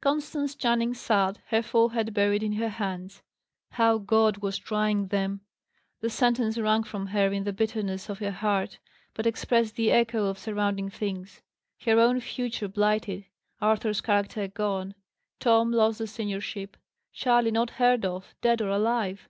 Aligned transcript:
Constance 0.00 0.54
Channing 0.54 0.94
sat, 0.94 1.38
her 1.48 1.60
forehead 1.60 2.14
buried 2.14 2.44
in 2.44 2.52
her 2.52 2.68
hands. 2.68 3.20
How 3.72 3.98
God 3.98 4.36
was 4.36 4.56
trying 4.56 5.08
them! 5.08 5.40
The 6.00 6.08
sentence, 6.08 6.56
wrung 6.56 6.84
from 6.84 7.08
her 7.08 7.32
in 7.32 7.42
the 7.42 7.52
bitterness 7.52 8.08
of 8.08 8.20
her 8.20 8.30
heart, 8.30 8.78
but 9.12 9.26
expressed 9.26 9.74
the 9.74 9.90
echo 9.90 10.26
of 10.26 10.38
surrounding 10.38 10.88
things. 10.88 11.42
Her 11.84 11.98
own 11.98 12.20
future 12.20 12.68
blighted; 12.68 13.24
Arthur's 13.60 14.00
character 14.00 14.46
gone; 14.46 14.94
Tom 15.40 15.72
lost 15.72 15.98
the 15.98 16.06
seniorship; 16.06 16.76
Charley 17.12 17.50
not 17.50 17.70
heard 17.70 18.04
of, 18.04 18.36
dead 18.40 18.62
or 18.62 18.68
alive! 18.68 19.28